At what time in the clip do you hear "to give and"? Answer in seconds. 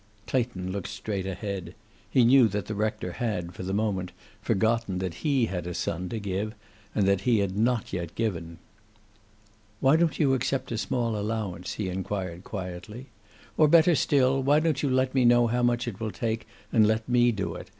6.09-7.07